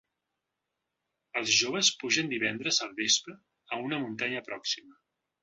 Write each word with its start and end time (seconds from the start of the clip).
Els 1.41 1.51
joves 1.55 1.91
pugen 2.05 2.31
divendres 2.33 2.81
al 2.87 2.97
vespre 3.03 3.35
a 3.77 3.81
una 3.91 4.01
muntanya 4.07 4.43
pròxima. 4.51 4.99